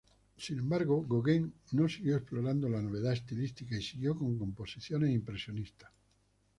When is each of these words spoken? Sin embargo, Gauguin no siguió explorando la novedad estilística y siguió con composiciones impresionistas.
Sin 0.35 0.57
embargo, 0.57 1.05
Gauguin 1.07 1.53
no 1.73 1.87
siguió 1.87 2.17
explorando 2.17 2.67
la 2.67 2.81
novedad 2.81 3.13
estilística 3.13 3.77
y 3.77 3.83
siguió 3.83 4.17
con 4.17 4.35
composiciones 4.39 5.11
impresionistas. 5.11 5.91